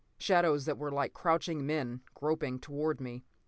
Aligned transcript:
Shadows 0.17 0.65
that 0.65 0.79
were 0.79 0.89
like 0.89 1.13
crouching 1.13 1.63
men, 1.63 2.01
groping 2.15 2.57
toward 2.57 2.99
me. 2.99 3.23